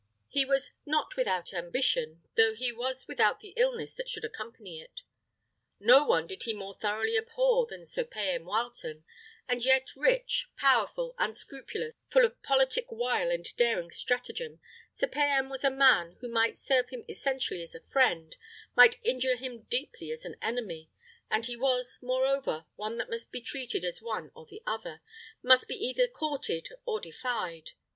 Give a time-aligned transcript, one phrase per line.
[0.29, 5.01] He was "not without ambition, though he was without the illness that should accompany it."
[5.79, 9.03] No one did he more thoroughly abhor than Sir Payan Wileton;
[9.47, 14.59] and, yet rich, powerful, unscrupulous, full of politic wile and daring stratagem,
[14.95, 18.35] Sir Payan was a man who might serve him essentially as a friend,
[18.75, 20.89] might injure him deeply as an enemy;
[21.29, 25.01] and he was, moreover, one that must be treated as one or the other,
[25.43, 27.73] must be either courted or defied.